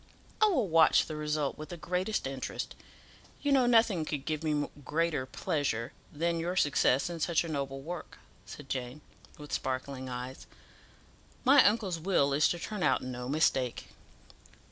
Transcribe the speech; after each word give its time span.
I 0.41 0.47
will 0.47 0.67
watch 0.67 1.05
the 1.05 1.15
result 1.15 1.59
with 1.59 1.69
the 1.69 1.77
greatest 1.77 2.25
interest. 2.25 2.73
You 3.43 3.51
know 3.51 3.67
nothing 3.67 4.03
could 4.03 4.25
give 4.25 4.43
me 4.43 4.67
greater 4.83 5.27
pleasure 5.27 5.93
than 6.11 6.39
your 6.39 6.55
success 6.55 7.07
in 7.07 7.19
such 7.19 7.43
a 7.43 7.47
noble 7.47 7.81
work," 7.81 8.17
said 8.47 8.67
Jane, 8.67 9.01
with 9.37 9.53
sparkling 9.53 10.09
eyes. 10.09 10.47
"My 11.45 11.63
uncle's 11.63 11.99
will 11.99 12.33
is 12.33 12.47
to 12.49 12.57
turn 12.57 12.81
out 12.81 13.03
no 13.03 13.29
mistake." 13.29 13.89